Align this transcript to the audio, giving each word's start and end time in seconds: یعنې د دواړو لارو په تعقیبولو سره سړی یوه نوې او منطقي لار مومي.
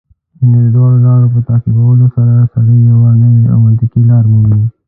یعنې 0.39 0.59
د 0.65 0.67
دواړو 0.75 0.97
لارو 1.05 1.27
په 1.33 1.39
تعقیبولو 1.49 2.05
سره 2.15 2.33
سړی 2.53 2.77
یوه 2.91 3.11
نوې 3.21 3.43
او 3.53 3.57
منطقي 3.65 4.01
لار 4.09 4.23
مومي. 4.31 4.61